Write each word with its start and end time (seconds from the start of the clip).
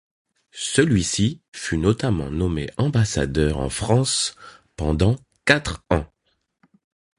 Celui-ci 0.55 1.41
fut 1.51 1.77
notamment 1.77 2.31
nommé 2.31 2.71
Ambassadeur 2.77 3.59
en 3.59 3.69
France 3.69 4.35
pendant 4.75 5.15
quatre 5.45 5.83
ans. 5.91 6.07